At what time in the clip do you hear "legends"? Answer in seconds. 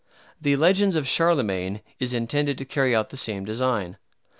0.55-0.95